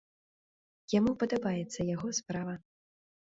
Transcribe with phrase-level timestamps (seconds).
[0.93, 2.53] Яму падабаецца яго справа.